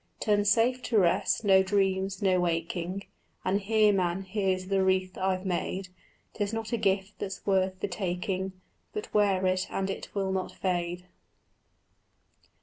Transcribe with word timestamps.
Turn 0.19 0.45
safe 0.45 0.81
to 0.85 0.97
rest, 0.97 1.45
no 1.45 1.61
dreams, 1.61 2.23
no 2.23 2.39
waking; 2.39 3.03
And 3.45 3.61
here, 3.61 3.93
man, 3.93 4.23
here's 4.23 4.65
the 4.65 4.83
wreath 4.83 5.15
I've 5.15 5.45
made: 5.45 5.89
'Tis 6.33 6.51
not 6.53 6.73
a 6.73 6.77
gift 6.77 7.19
that's 7.19 7.45
worth 7.45 7.79
the 7.81 7.87
taking, 7.87 8.53
But 8.93 9.13
wear 9.13 9.45
it 9.45 9.67
and 9.69 9.91
it 9.91 10.15
will 10.15 10.31
not 10.31 10.53
fade. 10.53 11.03